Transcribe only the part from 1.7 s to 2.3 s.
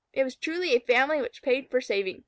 saving.